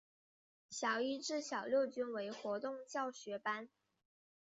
[0.67, 3.69] 小一至小六均为活动教学班。